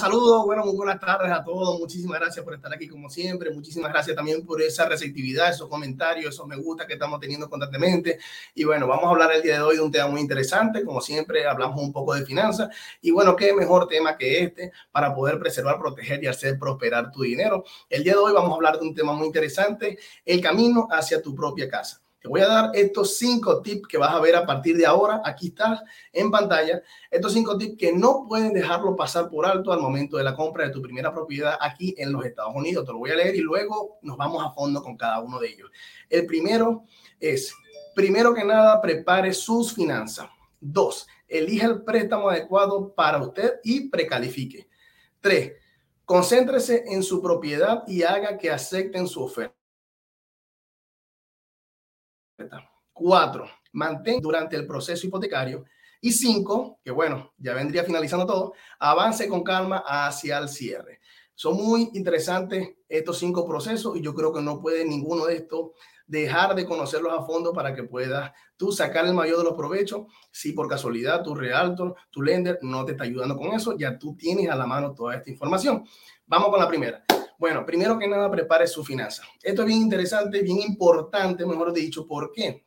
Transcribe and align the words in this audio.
saludos, 0.00 0.44
bueno, 0.44 0.64
muy 0.64 0.76
buenas 0.76 1.00
tardes 1.00 1.30
a 1.32 1.42
todos. 1.42 1.78
Muchísimas 1.78 2.20
gracias 2.20 2.44
por 2.44 2.54
estar 2.54 2.72
aquí 2.72 2.88
como 2.88 3.10
siempre. 3.10 3.50
Muchísimas 3.50 3.92
gracias 3.92 4.14
también 4.14 4.44
por 4.44 4.62
esa 4.62 4.88
receptividad, 4.88 5.50
esos 5.50 5.68
comentarios, 5.68 6.34
esos 6.34 6.46
me 6.46 6.56
gusta 6.56 6.86
que 6.86 6.94
estamos 6.94 7.18
teniendo 7.20 7.48
constantemente. 7.48 8.18
Y 8.54 8.64
bueno, 8.64 8.86
vamos 8.86 9.04
a 9.04 9.08
hablar 9.10 9.32
el 9.32 9.42
día 9.42 9.54
de 9.54 9.62
hoy 9.62 9.76
de 9.76 9.82
un 9.82 9.90
tema 9.90 10.08
muy 10.08 10.20
interesante. 10.20 10.84
Como 10.84 11.00
siempre, 11.00 11.46
hablamos 11.46 11.80
un 11.80 11.92
poco 11.92 12.14
de 12.14 12.24
finanzas. 12.24 12.68
Y 13.00 13.10
bueno, 13.10 13.34
qué 13.36 13.52
mejor 13.52 13.88
tema 13.88 14.16
que 14.16 14.42
este 14.44 14.72
para 14.90 15.14
poder 15.14 15.38
preservar, 15.38 15.78
proteger 15.78 16.22
y 16.22 16.26
hacer 16.26 16.58
prosperar 16.58 17.10
tu 17.10 17.22
dinero. 17.22 17.64
El 17.88 18.04
día 18.04 18.12
de 18.12 18.18
hoy 18.18 18.32
vamos 18.32 18.52
a 18.52 18.54
hablar 18.54 18.78
de 18.78 18.86
un 18.86 18.94
tema 18.94 19.12
muy 19.12 19.26
interesante, 19.26 19.98
el 20.24 20.40
camino 20.40 20.88
hacia 20.90 21.20
tu 21.20 21.34
propia 21.34 21.68
casa. 21.68 22.02
Voy 22.28 22.40
a 22.40 22.46
dar 22.46 22.70
estos 22.74 23.16
cinco 23.16 23.62
tips 23.62 23.88
que 23.88 23.98
vas 23.98 24.14
a 24.14 24.20
ver 24.20 24.36
a 24.36 24.46
partir 24.46 24.76
de 24.76 24.86
ahora. 24.86 25.22
Aquí 25.24 25.48
está 25.48 25.82
en 26.12 26.30
pantalla. 26.30 26.82
Estos 27.10 27.32
cinco 27.32 27.56
tips 27.56 27.76
que 27.78 27.92
no 27.92 28.26
pueden 28.28 28.52
dejarlo 28.52 28.94
pasar 28.94 29.28
por 29.28 29.46
alto 29.46 29.72
al 29.72 29.80
momento 29.80 30.16
de 30.16 30.24
la 30.24 30.34
compra 30.34 30.66
de 30.66 30.72
tu 30.72 30.82
primera 30.82 31.12
propiedad 31.12 31.56
aquí 31.60 31.94
en 31.98 32.12
los 32.12 32.24
Estados 32.24 32.54
Unidos. 32.54 32.84
Te 32.84 32.92
lo 32.92 32.98
voy 32.98 33.10
a 33.10 33.16
leer 33.16 33.34
y 33.34 33.40
luego 33.40 33.98
nos 34.02 34.16
vamos 34.16 34.44
a 34.44 34.52
fondo 34.52 34.82
con 34.82 34.96
cada 34.96 35.20
uno 35.20 35.38
de 35.38 35.48
ellos. 35.48 35.70
El 36.08 36.26
primero 36.26 36.84
es, 37.18 37.54
primero 37.94 38.34
que 38.34 38.44
nada, 38.44 38.80
prepare 38.80 39.32
sus 39.32 39.72
finanzas. 39.72 40.28
Dos, 40.60 41.06
elija 41.26 41.66
el 41.66 41.82
préstamo 41.82 42.28
adecuado 42.28 42.94
para 42.94 43.22
usted 43.22 43.60
y 43.64 43.88
precalifique. 43.88 44.68
Tres, 45.20 45.52
concéntrese 46.04 46.84
en 46.86 47.02
su 47.02 47.20
propiedad 47.20 47.84
y 47.86 48.02
haga 48.02 48.38
que 48.38 48.50
acepten 48.50 49.06
su 49.06 49.22
oferta. 49.22 49.57
Cuatro, 52.92 53.48
mantén 53.72 54.20
durante 54.20 54.56
el 54.56 54.66
proceso 54.66 55.06
hipotecario. 55.06 55.64
Y 56.00 56.12
cinco, 56.12 56.78
que 56.84 56.90
bueno, 56.90 57.32
ya 57.38 57.54
vendría 57.54 57.84
finalizando 57.84 58.26
todo, 58.26 58.52
avance 58.78 59.28
con 59.28 59.42
calma 59.42 59.82
hacia 59.86 60.38
el 60.38 60.48
cierre. 60.48 61.00
Son 61.34 61.56
muy 61.56 61.90
interesantes 61.94 62.76
estos 62.88 63.18
cinco 63.18 63.46
procesos 63.46 63.96
y 63.96 64.00
yo 64.00 64.14
creo 64.14 64.32
que 64.32 64.42
no 64.42 64.60
puede 64.60 64.84
ninguno 64.84 65.26
de 65.26 65.36
estos 65.36 65.70
dejar 66.06 66.54
de 66.54 66.66
conocerlos 66.66 67.12
a 67.12 67.24
fondo 67.24 67.52
para 67.52 67.74
que 67.74 67.84
puedas 67.84 68.32
tú 68.56 68.72
sacar 68.72 69.06
el 69.06 69.14
mayor 69.14 69.38
de 69.38 69.44
los 69.44 69.54
provechos. 69.54 70.06
Si 70.32 70.52
por 70.52 70.68
casualidad 70.68 71.22
tu 71.22 71.34
realtor, 71.34 71.94
tu 72.10 72.22
lender 72.22 72.58
no 72.62 72.84
te 72.84 72.92
está 72.92 73.04
ayudando 73.04 73.36
con 73.36 73.52
eso, 73.52 73.76
ya 73.76 73.98
tú 73.98 74.16
tienes 74.16 74.48
a 74.50 74.56
la 74.56 74.66
mano 74.66 74.94
toda 74.94 75.16
esta 75.16 75.30
información. 75.30 75.84
Vamos 76.26 76.48
con 76.48 76.58
la 76.58 76.68
primera. 76.68 77.04
Bueno, 77.38 77.64
primero 77.64 77.96
que 77.96 78.08
nada, 78.08 78.28
prepare 78.28 78.66
su 78.66 78.84
finanza. 78.84 79.22
Esto 79.40 79.62
es 79.62 79.68
bien 79.68 79.82
interesante, 79.82 80.42
bien 80.42 80.58
importante, 80.58 81.46
mejor 81.46 81.72
dicho. 81.72 82.04
¿Por 82.04 82.32
qué? 82.32 82.66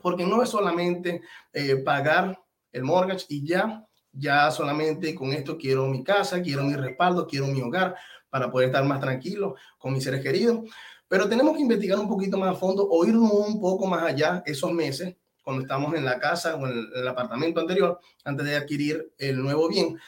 Porque 0.00 0.24
no 0.24 0.42
es 0.42 0.48
solamente 0.48 1.20
eh, 1.52 1.76
pagar 1.76 2.42
el 2.72 2.84
mortgage 2.84 3.26
y 3.28 3.46
ya, 3.46 3.86
ya 4.10 4.50
solamente 4.50 5.14
con 5.14 5.34
esto 5.34 5.58
quiero 5.58 5.86
mi 5.88 6.02
casa, 6.02 6.40
quiero 6.40 6.62
mi 6.64 6.74
respaldo, 6.74 7.26
quiero 7.26 7.48
mi 7.48 7.60
hogar 7.60 7.96
para 8.30 8.50
poder 8.50 8.68
estar 8.68 8.82
más 8.84 8.98
tranquilo 8.98 9.56
con 9.76 9.92
mis 9.92 10.04
seres 10.04 10.22
queridos. 10.22 10.60
Pero 11.06 11.28
tenemos 11.28 11.54
que 11.54 11.62
investigar 11.62 11.98
un 11.98 12.08
poquito 12.08 12.38
más 12.38 12.56
a 12.56 12.58
fondo 12.58 12.88
o 12.88 13.04
irnos 13.04 13.30
un 13.30 13.60
poco 13.60 13.86
más 13.86 14.04
allá 14.04 14.42
esos 14.46 14.72
meses 14.72 15.16
cuando 15.42 15.62
estamos 15.62 15.94
en 15.94 16.06
la 16.06 16.18
casa 16.18 16.56
o 16.56 16.66
en 16.66 16.88
el 16.94 17.08
apartamento 17.08 17.60
anterior 17.60 18.00
antes 18.24 18.46
de 18.46 18.56
adquirir 18.56 19.12
el 19.18 19.42
nuevo 19.42 19.68
bien. 19.68 19.98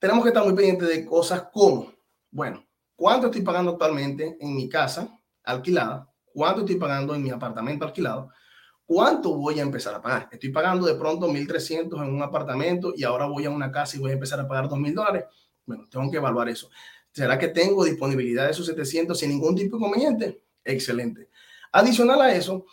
Tenemos 0.00 0.24
que 0.24 0.30
estar 0.30 0.44
muy 0.44 0.54
pendientes 0.54 0.88
de 0.88 1.06
cosas 1.06 1.44
como, 1.52 1.92
bueno, 2.32 2.64
cuánto 3.00 3.28
estoy 3.28 3.40
pagando 3.40 3.70
actualmente 3.70 4.36
en 4.38 4.54
mi 4.54 4.68
casa 4.68 5.18
alquilada, 5.44 6.06
cuánto 6.34 6.60
estoy 6.60 6.76
pagando 6.76 7.14
en 7.14 7.22
mi 7.22 7.30
apartamento 7.30 7.86
alquilado, 7.86 8.28
cuánto 8.84 9.38
voy 9.38 9.58
a 9.58 9.62
empezar 9.62 9.94
a 9.94 10.02
pagar. 10.02 10.28
Estoy 10.30 10.50
pagando 10.50 10.86
de 10.86 10.96
pronto 10.96 11.26
1.300 11.26 11.94
en 12.04 12.14
un 12.14 12.22
apartamento 12.22 12.92
y 12.94 13.04
ahora 13.04 13.24
voy 13.24 13.46
a 13.46 13.50
una 13.50 13.72
casa 13.72 13.96
y 13.96 14.00
voy 14.00 14.10
a 14.10 14.14
empezar 14.14 14.38
a 14.38 14.46
pagar 14.46 14.68
2.000 14.68 14.92
dólares. 14.92 15.24
Bueno, 15.64 15.86
tengo 15.90 16.10
que 16.10 16.18
evaluar 16.18 16.50
eso. 16.50 16.68
¿Será 17.10 17.38
que 17.38 17.48
tengo 17.48 17.86
disponibilidad 17.86 18.44
de 18.44 18.50
esos 18.50 18.66
700 18.66 19.18
sin 19.18 19.30
ningún 19.30 19.54
tipo 19.56 19.78
de 19.78 19.82
inconveniente? 19.82 20.42
Excelente. 20.62 21.30
Adicional 21.72 22.20
a 22.20 22.34
eso, 22.34 22.66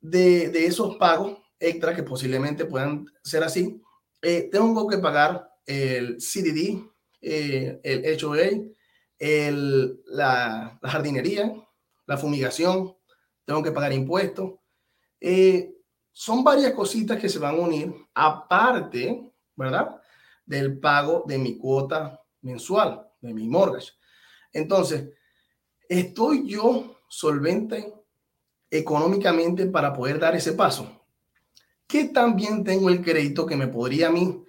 de, 0.00 0.44
esos 0.64 0.94
pagos 0.94 1.38
extra 1.58 1.92
que 1.92 2.04
posiblemente 2.04 2.66
puedan 2.66 3.04
ser 3.20 3.42
así, 3.42 3.82
eh, 4.22 4.48
tengo 4.52 4.86
que 4.86 4.98
pagar 4.98 5.50
el 5.66 6.20
CDD, 6.20 6.84
eh, 7.20 7.80
el 7.82 8.24
HOA, 8.24 8.75
el, 9.18 10.02
la, 10.06 10.78
jardinería, 10.82 11.52
la 12.06 12.16
fumigación, 12.16 12.96
tengo 13.44 13.62
que 13.62 13.72
pagar 13.72 13.92
impuestos. 13.92 14.54
Eh, 15.20 15.74
son 16.12 16.42
varias 16.42 16.72
cositas 16.72 17.18
que 17.18 17.28
se 17.28 17.38
van 17.38 17.56
a 17.56 17.60
unir, 17.60 17.94
aparte, 18.14 19.32
¿verdad? 19.54 20.00
Del 20.44 20.78
pago 20.78 21.24
de 21.26 21.38
mi 21.38 21.56
cuota 21.58 22.20
mensual, 22.42 23.06
de 23.20 23.34
mi 23.34 23.48
mortgage. 23.48 23.92
Entonces, 24.52 25.10
¿estoy 25.88 26.48
yo 26.48 27.00
solvente 27.08 27.92
económicamente 28.70 29.66
para 29.66 29.92
poder 29.92 30.18
dar 30.18 30.34
ese 30.34 30.52
paso? 30.52 31.02
¿Qué 31.86 32.06
también 32.06 32.64
tengo 32.64 32.88
el 32.88 33.02
crédito 33.02 33.46
que 33.46 33.56
me 33.56 33.68
podría 33.68 34.08
a 34.08 34.12
mí 34.12 34.44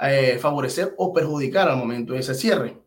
eh, 0.00 0.38
favorecer 0.38 0.94
o 0.98 1.12
perjudicar 1.12 1.68
al 1.68 1.78
momento 1.78 2.12
de 2.12 2.20
ese 2.20 2.34
cierre? 2.34 2.81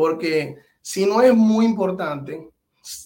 Porque 0.00 0.56
si 0.80 1.04
no 1.04 1.20
es 1.20 1.34
muy 1.34 1.66
importante, 1.66 2.48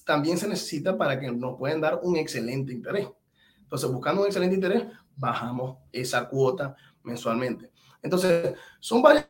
también 0.05 0.39
se 0.39 0.47
necesita 0.47 0.97
para 0.97 1.19
que 1.19 1.29
nos 1.33 1.59
puedan 1.59 1.81
dar 1.81 1.99
un 2.05 2.15
excelente 2.15 2.73
interés. 2.73 3.09
Entonces, 3.63 3.91
buscando 3.91 4.21
un 4.21 4.29
excelente 4.29 4.55
interés, 4.55 4.85
bajamos 5.17 5.79
esa 5.91 6.29
cuota 6.29 6.77
mensualmente. 7.03 7.73
Entonces, 8.01 8.55
son 8.79 9.03
varias 9.03 9.29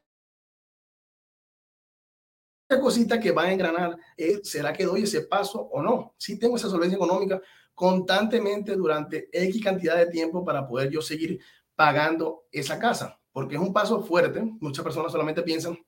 cositas 2.82 3.19
que 3.19 3.32
van 3.32 3.47
a 3.47 3.53
engranar. 3.54 3.97
Eh, 4.14 4.41
¿Será 4.42 4.70
que 4.70 4.84
doy 4.84 5.04
ese 5.04 5.22
paso 5.22 5.62
o 5.62 5.80
no? 5.80 6.14
Si 6.19 6.38
tengo 6.38 6.56
esa 6.56 6.69
solvencia 6.69 6.97
económica 6.97 7.41
constantemente 7.72 8.76
durante 8.76 9.30
X 9.32 9.64
cantidad 9.64 9.97
de 9.97 10.08
tiempo 10.08 10.44
para 10.44 10.69
poder 10.69 10.91
yo 10.91 11.00
seguir 11.00 11.41
pagando 11.74 12.44
esa 12.53 12.78
casa, 12.78 13.19
porque 13.32 13.54
es 13.54 13.60
un 13.62 13.72
paso 13.72 14.03
fuerte. 14.03 14.42
Muchas 14.60 14.84
personas 14.84 15.10
solamente 15.10 15.41
piensan 15.41 15.78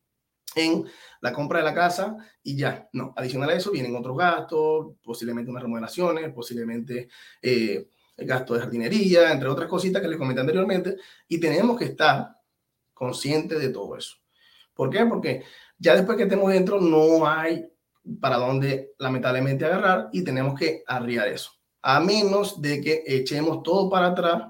en 0.56 0.84
la 1.21 1.33
compra 1.33 1.61
de 1.61 1.65
la 1.65 1.75
casa 1.75 2.17
y 2.43 2.56
ya. 2.56 2.89
No, 2.93 3.12
adicional 3.17 3.50
a 3.50 3.55
eso 3.55 3.71
vienen 3.71 3.94
otros 3.94 4.17
gastos, 4.17 4.94
posiblemente 5.05 5.50
unas 5.50 5.62
remodelaciones, 5.62 6.33
posiblemente 6.33 7.09
eh, 7.41 7.89
el 8.17 8.27
gasto 8.27 8.55
de 8.55 8.61
jardinería, 8.61 9.31
entre 9.31 9.49
otras 9.49 9.69
cositas 9.69 10.03
que 10.03 10.09
les 10.09 10.19
comenté 10.19 10.41
anteriormente, 10.41 10.97
y 11.28 11.39
tenemos 11.39 11.78
que 11.78 11.84
estar 11.84 12.37
conscientes 12.93 13.61
de 13.61 13.69
todo 13.69 13.97
eso. 13.97 14.16
¿Por 14.75 14.91
qué? 14.91 15.05
Porque 15.05 15.45
ya 15.78 15.95
después 15.95 16.16
que 16.16 16.25
estemos 16.25 16.50
dentro 16.50 16.81
no 16.81 17.28
hay 17.28 17.69
para 18.21 18.37
dónde 18.37 18.95
lamentablemente 18.99 19.66
agarrar 19.66 20.09
y 20.12 20.25
tenemos 20.25 20.59
que 20.59 20.83
arriar 20.87 21.28
eso. 21.28 21.53
A 21.83 22.00
menos 22.00 22.61
de 22.62 22.81
que 22.81 23.05
echemos 23.06 23.62
todo 23.62 23.91
para 23.91 24.09
atrás, 24.09 24.43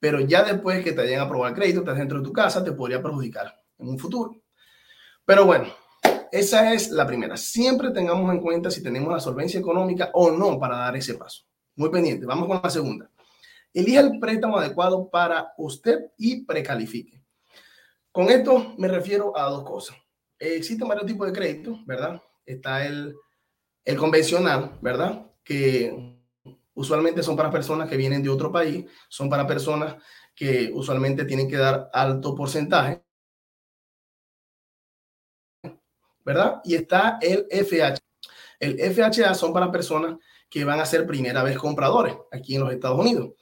pero 0.00 0.20
ya 0.20 0.42
después 0.42 0.82
que 0.82 0.92
te 0.92 1.02
hayan 1.02 1.20
aprobado 1.20 1.54
el 1.54 1.58
crédito, 1.58 1.80
estás 1.80 1.96
dentro 1.96 2.18
de 2.18 2.24
tu 2.24 2.32
casa, 2.32 2.64
te 2.64 2.72
podría 2.72 3.00
perjudicar 3.00 3.54
en 3.78 3.88
un 3.88 3.98
futuro. 3.98 4.43
Pero 5.26 5.46
bueno, 5.46 5.66
esa 6.30 6.74
es 6.74 6.90
la 6.90 7.06
primera. 7.06 7.36
Siempre 7.36 7.90
tengamos 7.90 8.30
en 8.32 8.40
cuenta 8.40 8.70
si 8.70 8.82
tenemos 8.82 9.12
la 9.12 9.20
solvencia 9.20 9.58
económica 9.58 10.10
o 10.12 10.30
no 10.30 10.58
para 10.58 10.76
dar 10.76 10.96
ese 10.96 11.14
paso. 11.14 11.44
Muy 11.76 11.90
pendiente. 11.90 12.26
Vamos 12.26 12.46
con 12.46 12.60
la 12.62 12.70
segunda. 12.70 13.10
Elija 13.72 14.00
el 14.00 14.18
préstamo 14.20 14.58
adecuado 14.58 15.08
para 15.08 15.52
usted 15.56 16.10
y 16.18 16.44
precalifique. 16.44 17.22
Con 18.12 18.28
esto 18.30 18.74
me 18.78 18.88
refiero 18.88 19.36
a 19.36 19.48
dos 19.48 19.64
cosas. 19.64 19.96
Existen 20.38 20.86
varios 20.86 21.06
tipos 21.06 21.26
de 21.26 21.32
crédito, 21.32 21.78
¿verdad? 21.86 22.20
Está 22.44 22.84
el, 22.84 23.14
el 23.84 23.96
convencional, 23.96 24.78
¿verdad? 24.82 25.26
Que 25.42 26.18
usualmente 26.74 27.22
son 27.22 27.36
para 27.36 27.50
personas 27.50 27.88
que 27.88 27.96
vienen 27.96 28.22
de 28.22 28.28
otro 28.28 28.52
país, 28.52 28.84
son 29.08 29.30
para 29.30 29.46
personas 29.46 29.96
que 30.34 30.70
usualmente 30.74 31.24
tienen 31.24 31.48
que 31.48 31.56
dar 31.56 31.88
alto 31.92 32.34
porcentaje 32.34 33.04
¿verdad? 36.24 36.60
Y 36.64 36.74
está 36.74 37.18
el 37.20 37.46
FHA. 37.50 37.94
El 38.58 38.78
FHA 38.94 39.34
son 39.34 39.52
para 39.52 39.70
personas 39.70 40.16
que 40.48 40.64
van 40.64 40.80
a 40.80 40.86
ser 40.86 41.06
primera 41.06 41.42
vez 41.42 41.58
compradores 41.58 42.14
aquí 42.30 42.54
en 42.54 42.62
los 42.62 42.72
Estados 42.72 42.98
Unidos. 42.98 43.32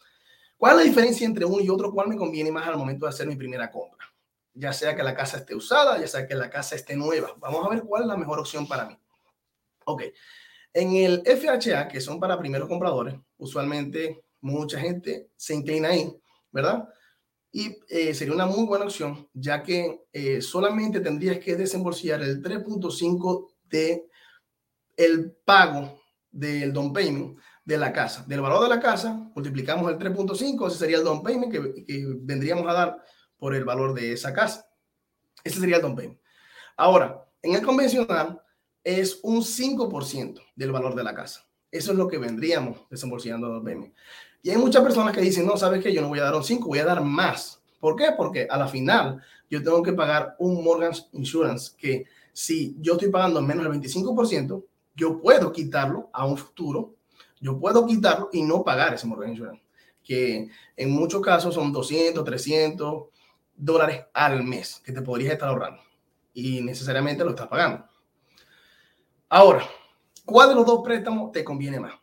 ¿Cuál 0.57 0.73
es 0.73 0.77
la 0.79 0.83
diferencia 0.85 1.27
entre 1.27 1.45
uno 1.45 1.61
y 1.61 1.69
otro? 1.69 1.93
¿Cuál 1.93 2.09
me 2.09 2.17
conviene 2.17 2.51
más 2.51 2.67
al 2.67 2.77
momento 2.77 3.07
de 3.07 3.11
hacer 3.11 3.27
mi 3.27 3.37
primera 3.37 3.71
compra? 3.71 4.07
Ya 4.55 4.73
sea 4.73 4.95
que 4.95 5.03
la 5.03 5.15
casa 5.15 5.39
esté 5.39 5.55
usada, 5.55 5.99
ya 5.99 6.07
sea 6.07 6.27
que 6.27 6.35
la 6.35 6.51
casa 6.51 6.77
esté 6.77 6.97
nueva. 6.97 7.35
Vamos 7.39 7.67
a 7.67 7.69
ver 7.69 7.83
cuál 7.83 8.03
es 8.03 8.09
la 8.09 8.17
mejor 8.17 8.39
opción 8.39 8.67
para 8.67 8.87
mí. 8.87 8.99
Ok. 9.85 10.03
En 10.73 10.97
el 10.97 11.23
FHA, 11.27 11.89
que 11.89 12.01
son 12.01 12.19
para 12.19 12.39
primeros 12.39 12.69
compradores, 12.69 13.15
usualmente 13.37 14.25
mucha 14.41 14.79
gente 14.79 15.31
se 15.37 15.55
inclina 15.55 15.89
ahí, 15.89 16.11
¿verdad? 16.51 16.89
Y 17.53 17.79
eh, 17.89 18.15
sería 18.15 18.35
una 18.35 18.47
muy 18.47 18.65
buena 18.65 18.87
opción, 18.87 19.29
ya 19.35 19.63
que 19.63 20.07
eh, 20.11 20.41
solamente 20.41 21.01
tendrías 21.01 21.39
que 21.39 21.55
desembolsar 21.55 22.23
el 22.23 22.43
3.5 22.43 23.53
de 23.69 24.09
el 24.97 25.33
pago 25.45 26.01
del 26.31 26.73
down 26.73 26.95
payment 26.95 27.39
de 27.63 27.77
la 27.77 27.93
casa. 27.93 28.25
Del 28.27 28.41
valor 28.41 28.63
de 28.63 28.71
la 28.71 28.81
casa, 28.81 29.13
multiplicamos 29.35 29.91
el 29.93 29.99
3.5, 29.99 30.67
ese 30.67 30.79
sería 30.79 30.97
el 30.97 31.05
down 31.05 31.23
payment 31.23 31.53
que, 31.53 31.85
que, 31.85 32.07
vendríamos 32.21 32.67
a 32.67 32.73
dar 32.73 33.05
por 33.37 33.55
el 33.55 33.65
valor 33.65 33.93
de 33.93 34.13
esa 34.13 34.33
casa. 34.33 34.67
Ese 35.45 35.61
sería 35.61 35.77
el 35.77 35.83
down 35.83 35.95
payment. 35.95 36.21
Ahora, 36.79 37.23
en 37.43 37.55
el 37.55 37.63
convencional 37.63 38.41
es 38.83 39.21
un 39.23 39.43
5% 39.43 40.41
del 40.57 40.73
valor 40.73 40.95
de 40.95 41.05
la 41.05 41.15
casa. 41.15 41.47
Eso 41.71 41.93
es 41.93 41.99
lo 41.99 42.09
que 42.09 42.19
vendríamos 42.19 42.89
desembolsando 42.91 43.49
los 43.49 43.65
bienes. 43.65 43.93
Y 44.43 44.51
hay 44.51 44.57
muchas 44.57 44.83
personas 44.83 45.15
que 45.15 45.21
dicen, 45.21 45.47
no, 45.47 45.57
¿sabes 45.57 45.83
qué? 45.83 45.93
Yo 45.93 46.03
no 46.03 46.09
voy 46.09 46.19
a 46.19 46.25
dar 46.25 46.35
un 46.35 46.43
5, 46.43 46.67
voy 46.67 46.81
a 46.81 46.85
dar 46.85 47.03
más. 47.03 47.63
¿Por 47.79 47.97
qué? 47.97 48.07
Porque 48.17 48.47
a 48.51 48.57
la 48.57 48.67
final 48.67 49.23
yo 49.49 49.63
tengo 49.63 49.83
que 49.83 49.93
pagar 49.93 50.35
un 50.39 50.65
mortgage 50.65 51.03
insurance 51.13 51.73
que 51.77 52.07
si 52.33 52.77
yo 52.81 52.95
estoy 52.95 53.11
pagando 53.11 53.41
menos 53.41 53.65
del 53.65 53.81
25%, 53.81 54.65
yo 54.95 55.21
puedo 55.21 55.53
quitarlo 55.53 56.11
a 56.13 56.27
un 56.27 56.37
futuro, 56.37 56.95
yo 57.41 57.59
puedo 57.59 57.87
quitarlo 57.87 58.31
y 58.33 58.43
no 58.43 58.65
pagar 58.65 58.95
ese 58.95 59.07
mortgage 59.07 59.33
insurance, 59.33 59.63
que 60.03 60.49
en 60.77 60.91
muchos 60.91 61.21
casos 61.23 61.55
son 61.55 61.73
200, 61.73 62.25
300 62.25 63.05
dólares 63.55 64.07
al 64.13 64.43
mes 64.43 64.81
que 64.85 64.93
te 64.93 65.03
podrías 65.03 65.35
estar 65.35 65.49
ahorrando 65.49 65.83
y 66.35 66.63
necesariamente 66.63 67.25
lo 67.25 67.31
estás 67.31 67.49
pagando. 67.49 67.85
Ahora, 69.29 69.65
¿cuál 70.25 70.51
de 70.51 70.55
los 70.55 70.67
dos 70.67 70.83
préstamos 70.83 71.33
te 71.33 71.45
conviene 71.45 71.81
más? 71.81 71.95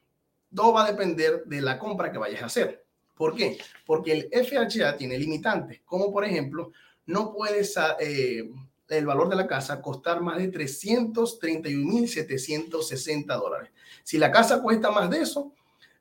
Todo 0.54 0.74
va 0.74 0.86
a 0.86 0.92
depender 0.92 1.44
de 1.46 1.62
la 1.62 1.78
compra 1.78 2.12
que 2.12 2.18
vayas 2.18 2.42
a 2.42 2.48
hacer. 2.48 2.84
¿Por 3.16 3.36
qué? 3.36 3.60
Porque 3.86 4.12
el 4.14 4.30
FHA 4.32 4.98
tiene 4.98 5.18
limitantes, 5.18 5.82
como 5.86 6.12
por 6.12 6.24
ejemplo, 6.24 6.72
no 7.06 7.34
puedes 7.34 7.76
eh, 8.00 8.50
el 8.88 9.06
valor 9.06 9.30
de 9.30 9.36
la 9.36 9.46
casa 9.48 9.82
costar 9.82 10.22
más 10.22 10.38
de 10.38 10.50
331.760 10.52 13.26
dólares. 13.26 13.72
Si 14.04 14.18
la 14.18 14.32
casa 14.32 14.62
cuesta 14.62 14.90
más 14.92 15.10
de 15.10 15.22
eso, 15.22 15.54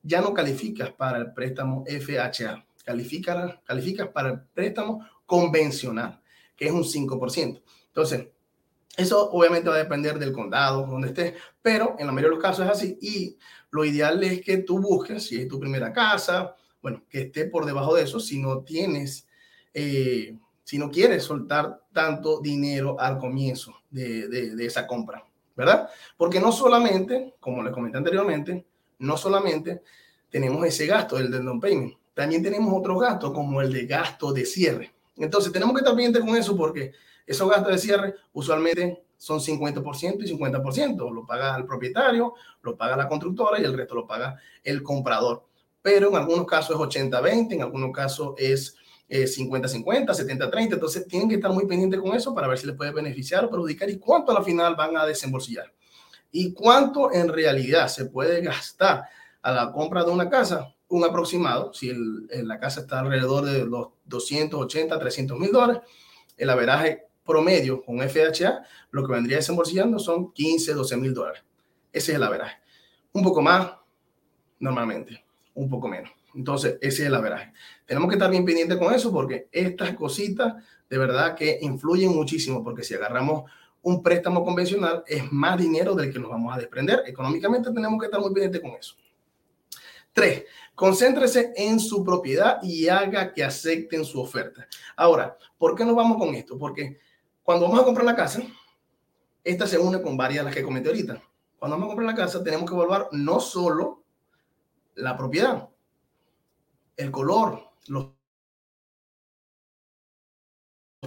ya 0.03 0.21
no 0.21 0.33
calificas 0.33 0.93
para 0.93 1.19
el 1.19 1.33
préstamo 1.33 1.85
FHA, 1.87 2.65
calificas, 2.85 3.59
calificas 3.65 4.09
para 4.09 4.31
el 4.31 4.41
préstamo 4.55 5.07
convencional, 5.27 6.21
que 6.57 6.67
es 6.67 6.73
un 6.73 6.85
5%. 6.85 7.63
Entonces, 7.89 8.29
eso 8.97 9.31
obviamente 9.31 9.69
va 9.69 9.77
a 9.77 9.79
depender 9.79 10.19
del 10.19 10.33
condado, 10.33 10.87
donde 10.87 11.09
estés, 11.09 11.35
pero 11.63 11.97
en 11.99 12.07
la 12.07 12.13
mayoría 12.13 12.31
de 12.31 12.37
los 12.37 12.43
casos 12.43 12.67
es 12.67 12.73
así. 12.73 12.99
Y 13.01 13.39
lo 13.71 13.85
ideal 13.85 14.23
es 14.23 14.41
que 14.43 14.59
tú 14.59 14.79
busques, 14.81 15.25
si 15.25 15.41
es 15.41 15.49
tu 15.49 15.59
primera 15.59 15.93
casa, 15.93 16.57
bueno, 16.81 17.03
que 17.09 17.23
esté 17.23 17.47
por 17.47 17.67
debajo 17.67 17.95
de 17.95 18.05
eso, 18.05 18.21
si 18.21 18.39
no 18.39 18.61
tienes, 18.61 19.27
eh, 19.75 20.37
si 20.65 20.79
no 20.79 20.91
quieres 20.91 21.25
soltar 21.25 21.83
tanto 21.93 22.41
dinero 22.41 22.99
al 22.99 23.19
comienzo 23.19 23.75
de, 23.91 24.29
de, 24.29 24.67
esa 24.67 24.87
compra, 24.87 25.25
¿verdad? 25.57 25.89
Porque 26.17 26.41
no 26.41 26.53
solamente, 26.53 27.35
como 27.41 27.63
les 27.63 27.73
comenté 27.73 27.99
anteriormente, 27.99 28.67
no 28.99 29.17
solamente 29.17 29.83
tenemos 30.31 30.65
ese 30.67 30.87
gasto, 30.87 31.19
el 31.19 31.31
del 31.31 31.45
down 31.45 31.61
payment, 31.61 31.95
también 32.15 32.43
tenemos 32.43 32.73
otros 32.77 33.01
gastos 33.01 33.33
como 33.33 33.61
el 33.63 33.73
de 33.73 33.87
gasto 33.87 34.33
de 34.33 34.45
cierre. 34.45 34.93
Entonces 35.17 35.53
tenemos 35.53 35.75
que 35.75 35.81
estar 35.81 35.95
pendientes 35.95 36.23
con 36.23 36.37
eso 36.37 36.57
porque 36.57 36.93
esos 37.27 37.49
gastos 37.49 37.73
de 37.73 37.79
cierre 37.79 38.15
usualmente 38.33 39.03
son 39.19 39.41
50% 39.41 40.23
y 40.25 40.33
50%. 40.33 41.13
Lo 41.13 41.27
paga 41.27 41.57
el 41.57 41.67
propietario, 41.67 42.35
lo 42.63 42.77
paga 42.77 42.97
la 42.97 43.09
constructora 43.09 43.61
y 43.61 43.65
el 43.65 43.77
resto 43.77 43.95
lo 43.95 44.07
paga 44.07 44.41
el 44.65 44.83
comprador. 44.83 45.45
Pero 45.83 46.09
en 46.09 46.17
algunos 46.17 46.47
casos 46.47 46.77
es 46.77 47.03
80-20, 47.03 47.53
en 47.53 47.63
algunos 47.63 47.93
casos 47.93 48.35
es 48.39 48.77
50-50, 49.09 50.07
70-30. 50.07 50.73
Entonces 50.75 51.07
tienen 51.07 51.29
que 51.29 51.35
estar 51.35 51.51
muy 51.51 51.67
pendientes 51.67 52.01
con 52.01 52.15
eso 52.15 52.35
para 52.35 52.47
ver 52.49 52.59
si 52.59 52.67
les 52.67 52.77
puede 52.77 52.93
beneficiar 52.93 53.45
o 53.45 53.51
perjudicar 53.51 53.91
y 53.91 53.99
cuánto 53.99 54.33
a 54.33 54.35
la 54.37 54.43
final 54.43 54.77
van 54.77 54.97
a 54.97 55.05
desembolsillar. 55.05 55.73
Y 56.31 56.53
cuánto 56.53 57.13
en 57.13 57.29
realidad 57.29 57.89
se 57.89 58.07
puede 58.07 58.41
gastar 58.41 59.05
a 59.43 59.53
la 59.53 59.73
compra 59.73 60.05
de 60.05 60.11
una 60.11 60.29
casa, 60.29 60.75
un 60.89 61.05
aproximado, 61.05 61.73
si 61.73 61.93
la 62.31 62.59
casa 62.59 62.83
está 62.83 63.01
alrededor 63.01 63.45
de 63.45 63.65
los 63.65 63.89
280, 64.05 64.99
300 64.99 65.39
mil 65.39 65.53
dólares, 65.53 65.83
el 66.37 66.51
averaje 66.51 67.08
promedio 67.29 67.85
con 67.85 68.01
FHA, 68.01 68.65
lo 68.91 69.07
que 69.07 69.13
vendría 69.13 69.37
desembolsillando 69.37 69.99
son 69.99 70.33
15, 70.33 70.73
12 70.73 70.97
mil 70.97 71.13
dólares. 71.13 71.45
Ese 71.93 72.13
es 72.13 72.17
el 72.17 72.23
averaje. 72.23 72.57
Un 73.13 73.23
poco 73.23 73.43
más, 73.43 73.71
normalmente, 74.59 75.23
un 75.55 75.69
poco 75.69 75.89
menos. 75.89 76.11
Entonces, 76.35 76.79
ese 76.81 77.03
es 77.03 77.09
el 77.09 77.15
averaje. 77.15 77.53
Tenemos 77.85 78.09
que 78.09 78.15
estar 78.15 78.31
bien 78.31 78.45
pendientes 78.45 78.79
con 78.79 78.95
eso 78.95 79.13
porque 79.13 79.49
estas 79.53 79.95
cositas 79.95 80.55
de 80.89 80.99
verdad 80.99 81.35
que 81.35 81.59
influyen 81.61 82.15
muchísimo 82.15 82.65
porque 82.65 82.83
si 82.83 82.95
agarramos 82.95 83.51
un 83.83 84.03
préstamo 84.03 84.45
convencional 84.45 85.05
es 85.07 85.31
más 85.31 85.59
dinero 85.59 85.95
del 85.95 86.13
que 86.13 86.19
nos 86.19 86.31
vamos 86.31 86.55
a 86.55 86.59
desprender. 86.59 87.03
Económicamente 87.07 87.71
tenemos 87.73 88.01
que 88.01 88.07
estar 88.07 88.21
muy 88.21 88.33
pendientes 88.33 88.61
con 88.61 88.73
eso. 88.73 88.95
Tres, 90.13 90.45
concéntrese 90.75 91.53
en 91.57 91.79
su 91.79 92.03
propiedad 92.05 92.59
y 92.63 92.89
haga 92.89 93.33
que 93.33 93.45
acepten 93.45 94.05
su 94.05 94.21
oferta. 94.21 94.67
Ahora, 94.97 95.37
¿por 95.59 95.75
qué 95.75 95.85
nos 95.85 95.95
vamos 95.95 96.19
con 96.19 96.35
esto? 96.35 96.59
Porque 96.59 96.99
cuando 97.49 97.65
vamos 97.65 97.81
a 97.81 97.85
comprar 97.87 98.05
la 98.05 98.15
casa, 98.15 98.43
esta 99.43 99.67
se 99.67 99.79
une 99.79 100.03
con 100.03 100.19
varias 100.19 100.41
de 100.41 100.51
las 100.51 100.55
que 100.55 100.63
comenté 100.63 100.91
ahorita. 100.91 101.23
Cuando 101.59 101.77
vamos 101.77 101.87
a 101.87 101.95
comprar 101.95 102.15
la 102.15 102.15
casa, 102.15 102.45
tenemos 102.45 102.69
que 102.69 102.77
evaluar 102.77 103.09
no 103.13 103.41
solo 103.41 104.05
la 104.97 105.17
propiedad, 105.17 105.67
el 106.95 107.11
color, 107.11 107.71
los, 107.87 108.11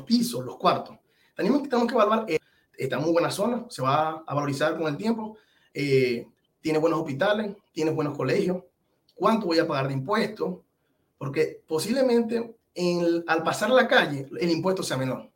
pisos, 0.03 0.43
los 0.43 0.57
cuartos. 0.57 0.97
Tenemos, 1.35 1.61
tenemos 1.61 1.87
que 1.87 1.93
evaluar, 1.93 2.25
eh, 2.27 2.39
está 2.75 2.95
en 2.95 3.03
muy 3.03 3.11
buena 3.11 3.29
zona, 3.29 3.67
se 3.69 3.83
va 3.83 4.23
a 4.25 4.33
valorizar 4.33 4.75
con 4.79 4.87
el 4.87 4.97
tiempo, 4.97 5.37
eh, 5.75 6.27
tiene 6.59 6.79
buenos 6.79 7.01
hospitales, 7.01 7.55
tiene 7.71 7.91
buenos 7.91 8.17
colegios, 8.17 8.63
cuánto 9.13 9.45
voy 9.45 9.59
a 9.59 9.67
pagar 9.67 9.89
de 9.89 9.93
impuestos, 9.93 10.57
porque 11.19 11.61
posiblemente 11.67 12.57
al 13.27 13.43
pasar 13.43 13.69
la 13.69 13.87
calle 13.87 14.27
el 14.39 14.49
impuesto 14.49 14.81
sea 14.81 14.97
menor 14.97 15.30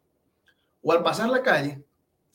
o 0.86 0.92
al 0.92 1.02
pasar 1.02 1.30
la 1.30 1.42
calle, 1.42 1.84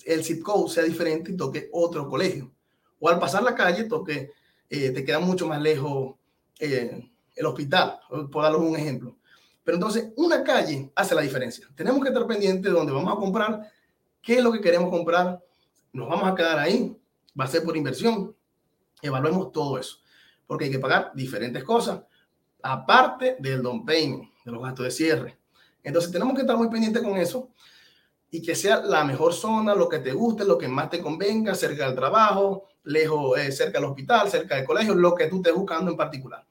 el 0.05 0.25
zip 0.25 0.43
code 0.43 0.69
sea 0.69 0.83
diferente 0.83 1.31
y 1.31 1.37
toque 1.37 1.71
otro 1.73 2.09
colegio. 2.09 2.51
O 2.99 3.09
al 3.09 3.21
pasar 3.21 3.45
la 3.45 3.55
calle, 3.55 3.85
toque, 3.85 4.33
eh, 4.69 4.91
te 4.91 5.05
queda 5.05 5.21
mucho 5.21 5.47
más 5.47 5.63
lejos 5.63 6.17
eh, 6.59 7.09
el 7.37 7.47
hospital, 7.47 8.01
por 8.09 8.43
darles 8.43 8.61
un 8.61 8.75
ejemplo. 8.75 9.17
Pero 9.63 9.77
entonces, 9.77 10.13
una 10.17 10.43
calle 10.43 10.91
hace 10.97 11.15
la 11.15 11.21
diferencia. 11.21 11.69
Tenemos 11.77 12.03
que 12.03 12.09
estar 12.09 12.27
pendientes 12.27 12.65
de 12.65 12.71
dónde 12.77 12.93
vamos 12.93 13.13
a 13.13 13.21
comprar, 13.21 13.71
qué 14.21 14.39
es 14.39 14.43
lo 14.43 14.51
que 14.51 14.61
queremos 14.61 14.91
comprar, 14.91 15.41
nos 15.93 16.09
vamos 16.09 16.29
a 16.29 16.35
quedar 16.35 16.59
ahí, 16.59 16.97
va 17.39 17.45
a 17.45 17.49
ser 17.49 17.63
por 17.63 17.77
inversión. 17.77 18.35
Evaluemos 19.01 19.53
todo 19.53 19.79
eso, 19.79 19.99
porque 20.49 20.65
hay 20.65 20.73
que 20.73 20.81
pagar 20.81 21.13
diferentes 21.15 21.63
cosas, 21.63 22.03
aparte 22.61 23.37
del 23.39 23.63
don 23.63 23.87
payment, 23.87 24.29
de 24.45 24.51
los 24.51 24.61
gastos 24.61 24.87
de 24.87 24.91
cierre. 24.91 25.39
Entonces, 25.85 26.11
tenemos 26.11 26.35
que 26.35 26.41
estar 26.41 26.57
muy 26.57 26.69
pendientes 26.69 27.01
con 27.01 27.17
eso 27.17 27.51
y 28.31 28.43
que 28.43 28.55
sea 28.55 28.81
la 28.83 29.05
mejor 29.05 29.35
zona, 29.35 29.75
lo 29.75 29.89
que 29.89 29.99
te 29.99 30.13
guste, 30.13 30.45
lo 30.45 30.57
que 30.57 30.69
más 30.69 30.89
te 30.89 31.01
convenga, 31.01 31.55
cerca 31.55 31.87
del 31.87 31.97
trabajo, 31.97 32.69
lejos, 32.85 33.39
eh, 33.39 33.51
cerca 33.51 33.79
del 33.79 33.89
hospital, 33.89 34.31
cerca 34.31 34.57
del 34.57 34.65
colegio, 34.65 34.95
lo 34.95 35.15
que 35.15 35.27
tú 35.27 35.37
estés 35.37 35.55
buscando 35.55 35.91
en 35.91 35.97
particular. 35.97 36.47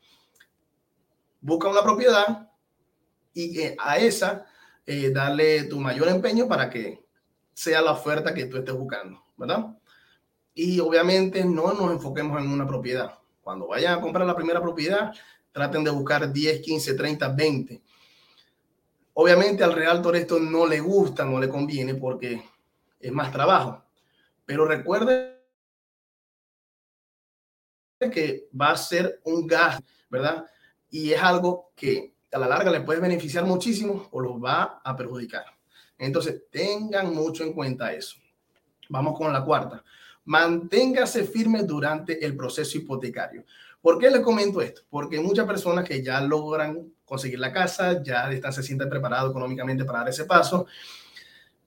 Busca 1.40 1.70
una 1.70 1.82
propiedad 1.82 2.50
y 3.34 3.62
a 3.78 3.98
esa 3.98 4.46
eh, 4.86 5.12
darle 5.12 5.64
tu 5.64 5.80
mayor 5.80 6.10
empeño 6.10 6.48
para 6.48 6.70
que 6.70 7.06
sea 7.54 7.82
la 7.82 7.92
oferta 7.92 8.34
que 8.34 8.46
tú 8.46 8.58
estés 8.58 8.76
buscando, 8.76 9.24
¿verdad? 9.38 9.78
Y 10.54 10.80
obviamente 10.82 11.46
no 11.46 11.74
nos 11.74 11.92
enfoquemos 11.92 12.42
en 12.42 12.50
una 12.50 12.68
propiedad. 12.68 13.14
Cuando 13.42 13.68
vayan 13.68 13.98
a 13.98 14.02
comprar 14.02 14.28
la 14.28 14.36
primera 14.36 14.62
propiedad, 14.62 15.14
traten 15.54 15.84
de 15.84 15.92
buscar 15.92 16.32
10, 16.32 16.62
15, 16.62 16.94
30, 16.96 17.30
20 17.30 17.82
Obviamente 19.22 19.66
al 19.66 19.74
Realtor 19.74 20.16
esto 20.16 20.40
no 20.40 20.66
le 20.66 20.80
gusta, 20.80 21.26
no 21.26 21.42
le 21.42 21.50
conviene 21.50 21.96
porque 21.96 22.42
es 23.02 23.12
más 23.12 23.34
trabajo. 23.34 23.84
Pero 24.46 24.64
recuerde 24.64 25.42
que 28.00 28.48
va 28.60 28.72
a 28.72 28.78
ser 28.78 29.20
un 29.26 29.46
gasto, 29.46 29.84
¿verdad? 30.10 30.46
Y 30.90 31.12
es 31.12 31.22
algo 31.22 31.74
que 31.76 32.16
a 32.32 32.40
la 32.40 32.48
larga 32.48 32.72
le 32.72 32.80
puede 32.80 33.02
beneficiar 33.02 33.44
muchísimo 33.44 34.08
o 34.12 34.22
los 34.22 34.42
va 34.42 34.80
a 34.82 34.96
perjudicar. 34.96 35.44
Entonces, 35.98 36.44
tengan 36.50 37.14
mucho 37.14 37.44
en 37.44 37.52
cuenta 37.52 37.92
eso. 37.92 38.16
Vamos 38.88 39.18
con 39.18 39.34
la 39.34 39.44
cuarta. 39.44 39.84
Manténgase 40.24 41.26
firme 41.26 41.64
durante 41.64 42.26
el 42.26 42.38
proceso 42.38 42.78
hipotecario. 42.78 43.44
¿Por 43.82 44.00
qué 44.00 44.10
les 44.10 44.22
comento 44.22 44.62
esto? 44.62 44.84
Porque 44.90 45.20
muchas 45.20 45.46
personas 45.46 45.86
que 45.86 46.02
ya 46.02 46.22
logran 46.22 46.94
conseguir 47.10 47.40
la 47.40 47.52
casa, 47.52 48.02
ya 48.02 48.32
están, 48.32 48.54
se 48.54 48.64
sienten 48.64 48.90
preparados 48.90 49.32
económicamente 49.32 49.84
para 49.84 50.00
dar 50.00 50.10
ese 50.10 50.26
paso, 50.26 50.68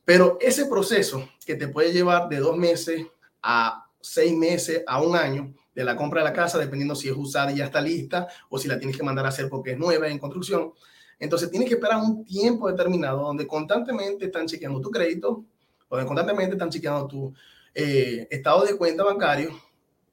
pero 0.04 0.38
ese 0.40 0.66
proceso 0.66 1.28
que 1.44 1.56
te 1.56 1.68
puede 1.68 1.92
llevar 1.92 2.28
de 2.28 2.38
dos 2.38 2.56
meses 2.56 3.06
a 3.42 3.86
seis 4.00 4.34
meses 4.34 4.82
a 4.86 5.02
un 5.02 5.16
año 5.16 5.52
de 5.74 5.84
la 5.84 5.96
compra 5.96 6.20
de 6.22 6.28
la 6.28 6.32
casa, 6.32 6.58
dependiendo 6.58 6.94
si 6.94 7.08
es 7.08 7.16
usada 7.16 7.52
y 7.52 7.56
ya 7.56 7.66
está 7.66 7.80
lista 7.80 8.28
o 8.48 8.58
si 8.58 8.68
la 8.68 8.78
tienes 8.78 8.96
que 8.96 9.02
mandar 9.02 9.26
a 9.26 9.30
hacer 9.30 9.48
porque 9.48 9.72
es 9.72 9.78
nueva 9.78 10.08
en 10.08 10.18
construcción. 10.18 10.72
Entonces 11.18 11.50
tienes 11.50 11.68
que 11.68 11.74
esperar 11.74 11.98
un 11.98 12.24
tiempo 12.24 12.68
determinado 12.70 13.22
donde 13.22 13.46
constantemente 13.46 14.26
están 14.26 14.46
chequeando 14.46 14.80
tu 14.80 14.90
crédito, 14.90 15.44
donde 15.88 16.06
constantemente 16.06 16.54
están 16.54 16.70
chequeando 16.70 17.06
tu 17.06 17.34
eh, 17.74 18.26
estado 18.30 18.64
de 18.64 18.76
cuenta 18.76 19.04
bancario, 19.04 19.50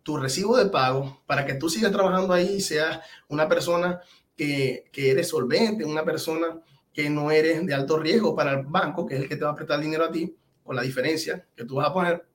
tu 0.04 0.18
recibo 0.18 0.58
de 0.58 0.68
pago, 0.68 1.22
para 1.26 1.46
que 1.46 1.56
tú 1.56 1.70
sigas 1.70 1.92
trabajando 1.92 2.34
ahí 2.34 2.56
y 2.56 2.62
seas 2.62 3.00
una 3.28 3.48
persona 3.48 4.02
que, 4.36 4.90
que 4.92 5.12
eres 5.12 5.28
solvente, 5.30 5.86
una 5.86 6.04
persona 6.04 6.62
que 6.94 7.10
no 7.10 7.32
eres 7.32 7.66
de 7.66 7.74
alto 7.74 7.98
riesgo 7.98 8.36
para 8.36 8.54
el 8.54 8.66
banco, 8.66 9.06
que 9.06 9.16
es 9.16 9.22
el 9.22 9.30
que 9.30 9.36
te 9.36 9.46
va 9.46 9.52
a 9.52 9.56
prestar 9.56 9.80
dinero 9.80 10.06
a 10.06 10.12
ti, 10.12 10.36
con 10.64 10.76
la 10.76 10.82
diferencia 10.82 11.48
que 11.56 11.66
tú 11.66 11.76
vas 11.76 11.90
a 11.90 11.94
poner. 11.94 12.26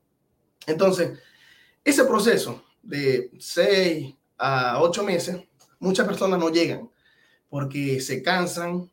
Entonces, 0.67 1.19
ese 1.83 2.05
proceso 2.05 2.65
de 2.83 3.31
seis 3.39 4.15
a 4.39 4.81
ocho 4.81 5.03
meses, 5.03 5.41
muchas 5.79 6.07
personas 6.07 6.39
no 6.39 6.51
llegan 6.51 6.91
porque 7.49 8.01
se 8.01 8.23
cansan, 8.23 8.91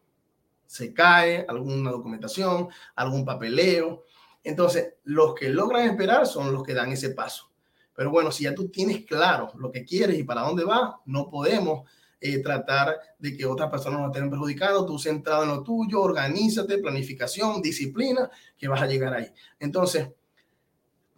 se 0.67 0.93
cae 0.93 1.45
alguna 1.47 1.91
documentación, 1.91 2.69
algún 2.95 3.25
papeleo. 3.25 4.05
Entonces, 4.43 4.93
los 5.03 5.35
que 5.35 5.49
logran 5.49 5.89
esperar 5.89 6.27
son 6.27 6.53
los 6.53 6.63
que 6.63 6.73
dan 6.73 6.91
ese 6.91 7.09
paso. 7.09 7.50
Pero 7.95 8.09
bueno, 8.09 8.31
si 8.31 8.45
ya 8.45 8.55
tú 8.55 8.69
tienes 8.69 9.05
claro 9.05 9.51
lo 9.57 9.71
que 9.71 9.85
quieres 9.85 10.17
y 10.17 10.23
para 10.23 10.41
dónde 10.41 10.63
vas, 10.63 10.95
no 11.05 11.29
podemos 11.29 11.89
eh, 12.19 12.39
tratar 12.39 12.99
de 13.17 13.35
que 13.35 13.45
otras 13.45 13.69
personas 13.69 13.99
no 13.99 14.07
estén 14.07 14.29
perjudicadas. 14.29 14.85
Tú 14.85 14.99
centrado 14.99 15.43
en 15.43 15.49
lo 15.49 15.63
tuyo, 15.63 16.01
organízate, 16.01 16.77
planificación, 16.77 17.61
disciplina, 17.61 18.29
que 18.57 18.67
vas 18.67 18.81
a 18.81 18.87
llegar 18.87 19.13
ahí. 19.13 19.27
Entonces, 19.59 20.07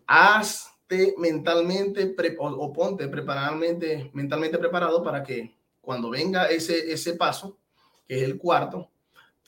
hazte 0.08 1.15
mentalmente 1.18 2.15
o, 2.39 2.74
ponte 2.74 3.08
mentalmente 4.13 4.58
preparado 4.58 5.03
para 5.03 5.24
que 5.24 5.56
cuando 5.82 6.10
venga 6.10 6.46
ese, 6.46 6.92
ese 6.92 7.13
paso, 7.15 7.58
que 8.08 8.18
es 8.18 8.24
el 8.24 8.38
cuarto, 8.38 8.89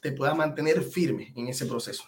te 0.01 0.12
puedas 0.12 0.36
mantener 0.36 0.84
firme 0.84 1.32
en 1.36 1.48
ese 1.48 1.65
proceso 1.65 2.03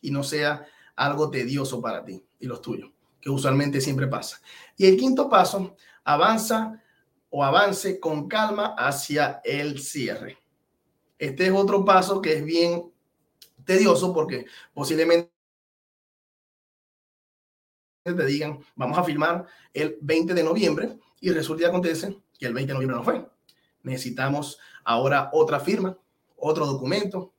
y 0.00 0.10
no 0.10 0.22
sea 0.22 0.66
algo 0.94 1.30
tedioso 1.30 1.80
para 1.80 2.04
ti 2.04 2.22
y 2.38 2.46
los 2.46 2.60
tuyos, 2.60 2.90
que 3.22 3.30
usualmente 3.30 3.80
siempre 3.80 4.06
pasa. 4.06 4.42
Y 4.76 4.86
el 4.86 4.98
quinto 4.98 5.30
paso, 5.30 5.74
avanza 6.04 6.82
o 7.30 7.42
avance 7.42 7.98
con 7.98 8.28
calma 8.28 8.74
hacia 8.76 9.40
el 9.44 9.80
cierre. 9.80 10.36
Este 11.18 11.46
es 11.46 11.52
otro 11.52 11.84
paso 11.84 12.20
que 12.20 12.34
es 12.34 12.44
bien 12.44 12.92
tedioso 13.64 14.12
porque 14.12 14.44
posiblemente 14.74 15.30
te 18.04 18.26
digan, 18.26 18.58
vamos 18.74 18.98
a 18.98 19.04
firmar 19.04 19.46
el 19.72 19.96
20 20.02 20.34
de 20.34 20.44
noviembre 20.44 20.98
y 21.20 21.30
resulta 21.30 21.62
y 21.62 21.66
acontece 21.66 22.18
que 22.38 22.46
el 22.46 22.52
20 22.52 22.72
de 22.72 22.74
noviembre 22.74 22.96
no 22.98 23.04
fue. 23.04 23.26
Necesitamos 23.82 24.58
ahora 24.84 25.30
otra 25.32 25.60
firma 25.60 25.96
otro 26.42 26.66
documento. 26.66 27.32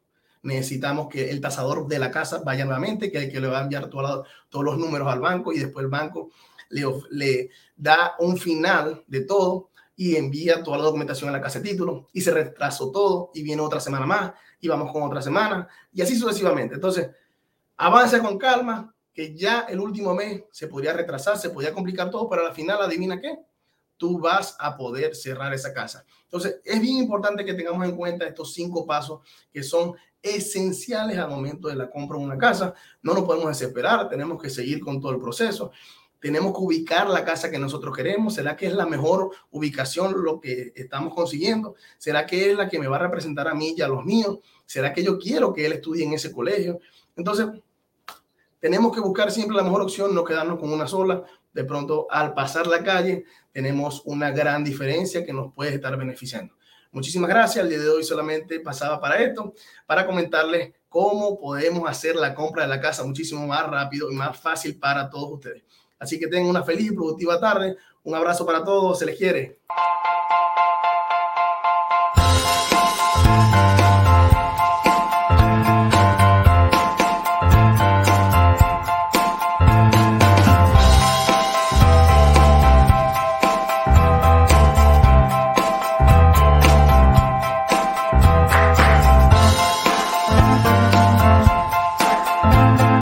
Necesitamos 0.43 1.07
que 1.07 1.29
el 1.29 1.41
tasador 1.41 1.87
de 1.87 1.99
la 1.99 2.11
casa 2.11 2.41
vaya 2.45 2.65
nuevamente, 2.65 3.11
que, 3.11 3.29
que 3.29 3.39
le 3.39 3.47
va 3.47 3.59
a 3.59 3.63
enviar 3.63 3.89
todos 3.89 4.27
los 4.51 4.77
números 4.77 5.07
al 5.07 5.19
banco 5.19 5.51
y 5.51 5.59
después 5.59 5.83
el 5.83 5.89
banco 5.89 6.29
le, 6.69 6.85
le 7.11 7.49
da 7.75 8.13
un 8.19 8.37
final 8.37 9.03
de 9.07 9.21
todo 9.21 9.69
y 9.95 10.15
envía 10.15 10.63
toda 10.63 10.77
la 10.77 10.83
documentación 10.83 11.29
a 11.29 11.33
la 11.33 11.41
casa 11.41 11.59
de 11.59 11.69
título 11.69 12.07
y 12.13 12.21
se 12.21 12.31
retrasó 12.31 12.91
todo 12.91 13.31
y 13.33 13.43
viene 13.43 13.61
otra 13.61 13.79
semana 13.79 14.05
más 14.05 14.33
y 14.59 14.67
vamos 14.67 14.91
con 14.91 15.03
otra 15.03 15.21
semana 15.21 15.67
y 15.91 16.01
así 16.01 16.15
sucesivamente. 16.15 16.75
Entonces, 16.75 17.09
avanza 17.77 18.21
con 18.21 18.37
calma, 18.37 18.93
que 19.13 19.35
ya 19.35 19.61
el 19.69 19.79
último 19.79 20.15
mes 20.15 20.43
se 20.51 20.67
podría 20.67 20.93
retrasar, 20.93 21.37
se 21.37 21.51
podría 21.51 21.73
complicar 21.73 22.09
todo, 22.09 22.27
pero 22.27 22.47
al 22.47 22.53
final, 22.53 22.81
adivina 22.81 23.21
qué, 23.21 23.37
tú 23.95 24.19
vas 24.19 24.55
a 24.59 24.75
poder 24.75 25.15
cerrar 25.15 25.53
esa 25.53 25.71
casa. 25.71 26.03
Entonces, 26.23 26.61
es 26.63 26.81
bien 26.81 26.97
importante 26.97 27.45
que 27.45 27.53
tengamos 27.53 27.87
en 27.87 27.95
cuenta 27.95 28.25
estos 28.25 28.53
cinco 28.53 28.85
pasos 28.87 29.21
que 29.51 29.61
son 29.61 29.93
esenciales 30.23 31.17
al 31.17 31.29
momento 31.29 31.67
de 31.67 31.75
la 31.75 31.89
compra 31.89 32.17
de 32.17 32.23
una 32.23 32.37
casa. 32.37 32.73
No 33.03 33.13
nos 33.13 33.25
podemos 33.25 33.49
desesperar, 33.49 34.09
tenemos 34.09 34.41
que 34.41 34.49
seguir 34.49 34.79
con 34.79 34.99
todo 34.99 35.11
el 35.11 35.19
proceso. 35.19 35.71
Tenemos 36.19 36.53
que 36.53 36.59
ubicar 36.59 37.09
la 37.09 37.25
casa 37.25 37.51
que 37.51 37.59
nosotros 37.59 37.93
queremos. 37.93 38.35
¿Será 38.35 38.55
que 38.55 38.67
es 38.67 38.73
la 38.73 38.85
mejor 38.85 39.31
ubicación 39.51 40.23
lo 40.23 40.39
que 40.39 40.71
estamos 40.73 41.13
consiguiendo? 41.13 41.75
¿Será 41.97 42.25
que 42.25 42.49
es 42.49 42.57
la 42.57 42.69
que 42.69 42.79
me 42.79 42.87
va 42.87 42.95
a 42.95 42.99
representar 42.99 43.49
a 43.49 43.53
mí 43.53 43.75
y 43.77 43.81
a 43.81 43.89
los 43.89 44.05
míos? 44.05 44.39
¿Será 44.65 44.93
que 44.93 45.03
yo 45.03 45.19
quiero 45.19 45.53
que 45.53 45.65
él 45.65 45.73
estudie 45.73 46.05
en 46.05 46.13
ese 46.13 46.31
colegio? 46.31 46.79
Entonces, 47.17 47.47
tenemos 48.61 48.93
que 48.95 49.01
buscar 49.01 49.29
siempre 49.29 49.57
la 49.57 49.63
mejor 49.63 49.81
opción, 49.81 50.15
no 50.15 50.23
quedarnos 50.23 50.57
con 50.57 50.71
una 50.71 50.87
sola. 50.87 51.25
De 51.51 51.65
pronto, 51.65 52.07
al 52.09 52.33
pasar 52.33 52.67
la 52.67 52.81
calle, 52.81 53.25
tenemos 53.51 54.01
una 54.05 54.31
gran 54.31 54.63
diferencia 54.63 55.25
que 55.25 55.33
nos 55.33 55.53
puede 55.53 55.75
estar 55.75 55.97
beneficiando. 55.97 56.55
Muchísimas 56.93 57.27
gracias. 57.27 57.63
El 57.63 57.71
día 57.71 57.79
de 57.79 57.89
hoy 57.89 58.03
solamente 58.03 58.59
pasaba 58.59 59.01
para 59.01 59.17
esto, 59.17 59.55
para 59.87 60.05
comentarles 60.05 60.73
cómo 60.87 61.39
podemos 61.39 61.89
hacer 61.89 62.15
la 62.15 62.35
compra 62.35 62.63
de 62.63 62.69
la 62.69 62.79
casa 62.79 63.03
muchísimo 63.03 63.47
más 63.47 63.67
rápido 63.67 64.11
y 64.11 64.15
más 64.15 64.39
fácil 64.39 64.77
para 64.77 65.09
todos 65.09 65.33
ustedes. 65.33 65.63
Así 65.97 66.19
que 66.19 66.27
tengan 66.27 66.49
una 66.49 66.61
feliz 66.63 66.91
y 66.91 66.95
productiva 66.95 67.39
tarde. 67.39 67.77
Un 68.03 68.13
abrazo 68.13 68.45
para 68.45 68.63
todos. 68.63 68.99
Se 68.99 69.07
les 69.07 69.17
quiere. 69.17 69.61